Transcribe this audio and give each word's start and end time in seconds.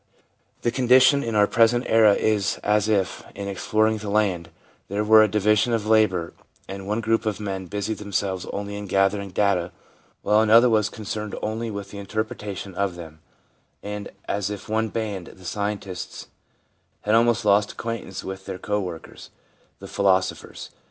The 0.63 0.71
condition 0.71 1.23
in 1.23 1.35
our 1.35 1.45
present 1.45 1.83
era 1.87 2.15
is 2.15 2.57
as 2.63 2.89
if, 2.89 3.23
in 3.35 3.47
exploring 3.47 3.99
the 3.99 4.09
land, 4.09 4.49
there 4.89 5.03
were 5.03 5.21
a 5.21 5.27
division 5.27 5.73
of 5.73 5.85
labour 5.85 6.33
and 6.67 6.87
one 6.87 7.01
group 7.01 7.27
of 7.27 7.39
men 7.39 7.67
busied 7.67 7.99
themselves 7.99 8.47
only 8.51 8.77
in 8.77 8.87
gathering 8.87 9.29
data 9.29 9.71
while 10.23 10.41
another 10.41 10.71
was 10.71 10.89
concerned 10.89 11.35
only 11.43 11.69
with 11.69 11.91
the 11.91 11.99
interpretation 11.99 12.73
of 12.73 12.95
them, 12.95 13.19
and 13.83 14.09
as 14.27 14.49
if 14.49 14.67
one 14.67 14.89
band, 14.89 15.27
the 15.27 15.45
scientists, 15.45 16.29
had 17.01 17.13
almost 17.13 17.45
lost 17.45 17.73
acquaintance 17.73 18.23
with 18.23 18.47
their 18.47 18.57
co 18.57 18.79
workers, 18.79 19.29
the 19.77 19.87
philosophers. 19.87 20.71